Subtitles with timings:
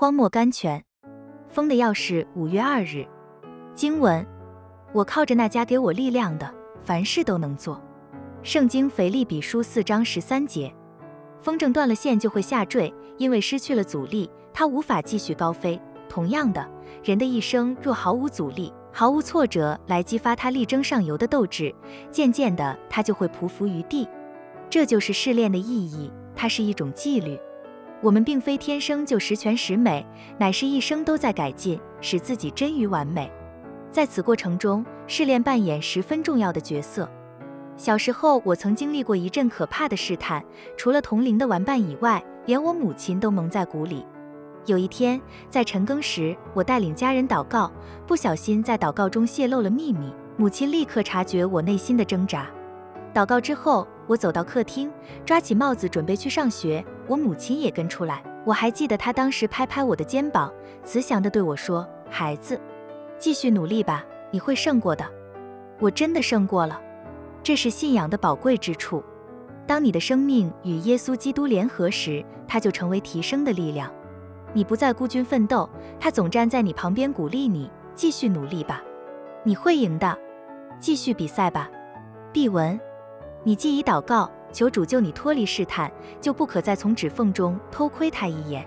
[0.00, 0.84] 荒漠甘泉，
[1.48, 2.24] 风的钥匙。
[2.36, 3.04] 五月二日，
[3.74, 4.24] 经文：
[4.92, 7.82] 我靠着那家给我力量的，凡事都能做。
[8.44, 10.72] 圣经腓立比书四章十三节。
[11.40, 15.82] 风筝断了线就会下坠，因为失去了阻力，它无法继续高飞。
[16.08, 16.64] 同样的，
[17.02, 21.74] 人的一生若毫无阻力、毫无挫折来激发他力争上游的斗志，
[22.12, 24.08] 渐渐的他就会匍匐于地。
[24.70, 27.36] 这就是试炼的意义，它是一种纪律。
[28.00, 30.06] 我们并非天生就十全十美，
[30.38, 33.30] 乃是一生都在改进，使自己臻于完美。
[33.90, 37.10] 在此过程中，试炼扮演十分重要的角色。
[37.76, 40.44] 小时候，我曾经历过一阵可怕的试探，
[40.76, 44.04] 除了同龄的玩伴以外，连我母亲都蒙在鼓里。
[44.66, 47.72] 有一天，在晨更时，我带领家人祷告，
[48.06, 50.12] 不小心在祷告中泄露了秘密。
[50.36, 52.46] 母亲立刻察觉我内心的挣扎。
[53.12, 54.88] 祷告之后，我走到客厅，
[55.24, 56.84] 抓起帽子准备去上学。
[57.08, 58.22] 我母亲也跟出来。
[58.44, 60.52] 我还记得她当时拍拍我的肩膀，
[60.84, 62.60] 慈祥地对我说：“孩子，
[63.18, 65.04] 继续努力吧，你会胜过的。”
[65.80, 66.80] 我真的胜过了。
[67.42, 69.02] 这是信仰的宝贵之处。
[69.66, 73.92] 当你的生命与耶稣基督联合时，它就成为提升的力量。
[74.54, 75.68] 你不再孤军奋斗，
[76.00, 78.82] 他总站在你旁边鼓励你，继续努力吧，
[79.44, 80.18] 你会赢的，
[80.80, 81.70] 继续比赛吧。
[82.32, 82.80] 必文，
[83.44, 88.66] 你既已祷告，求主救你脱离试探，就不可再从指缝中偷窥他一眼。